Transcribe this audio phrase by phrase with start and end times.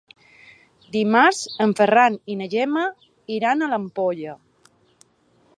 [0.95, 2.87] Dimarts en Ferran i na Gemma
[3.39, 4.39] iran a l'Ampolla.